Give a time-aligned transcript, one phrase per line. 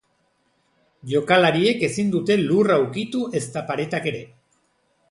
[1.11, 4.27] Jokalariek ezin dute lurra ukitu ezta paretak ere.